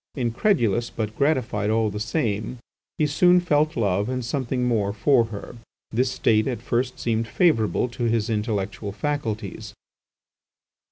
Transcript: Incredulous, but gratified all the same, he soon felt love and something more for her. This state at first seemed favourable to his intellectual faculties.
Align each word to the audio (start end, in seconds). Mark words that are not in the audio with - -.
Incredulous, 0.15 0.89
but 0.89 1.15
gratified 1.15 1.69
all 1.69 1.91
the 1.91 1.99
same, 1.99 2.57
he 2.97 3.05
soon 3.05 3.39
felt 3.39 3.77
love 3.77 4.09
and 4.09 4.25
something 4.25 4.63
more 4.63 4.93
for 4.93 5.25
her. 5.25 5.57
This 5.91 6.09
state 6.11 6.47
at 6.47 6.59
first 6.63 6.97
seemed 6.97 7.27
favourable 7.27 7.87
to 7.89 8.05
his 8.05 8.27
intellectual 8.27 8.93
faculties. 8.93 9.75